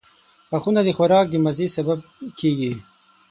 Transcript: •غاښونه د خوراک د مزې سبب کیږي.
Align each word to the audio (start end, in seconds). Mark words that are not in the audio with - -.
•غاښونه 0.49 0.81
د 0.83 0.89
خوراک 0.97 1.25
د 1.31 1.35
مزې 1.45 1.67
سبب 1.75 1.99
کیږي. 2.39 2.73